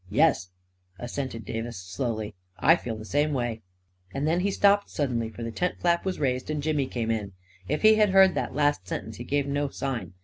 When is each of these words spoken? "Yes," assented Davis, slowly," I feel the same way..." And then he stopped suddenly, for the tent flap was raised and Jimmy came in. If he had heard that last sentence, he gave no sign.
"Yes," 0.09 0.49
assented 0.97 1.45
Davis, 1.45 1.77
slowly," 1.77 2.33
I 2.57 2.75
feel 2.75 2.95
the 2.97 3.05
same 3.05 3.33
way..." 3.33 3.61
And 4.15 4.25
then 4.25 4.39
he 4.39 4.49
stopped 4.49 4.89
suddenly, 4.89 5.29
for 5.29 5.43
the 5.43 5.51
tent 5.51 5.79
flap 5.79 6.05
was 6.05 6.17
raised 6.19 6.49
and 6.49 6.63
Jimmy 6.63 6.87
came 6.87 7.11
in. 7.11 7.33
If 7.67 7.83
he 7.83 7.93
had 7.93 8.09
heard 8.09 8.33
that 8.33 8.55
last 8.55 8.87
sentence, 8.87 9.17
he 9.17 9.23
gave 9.23 9.45
no 9.45 9.67
sign. 9.69 10.13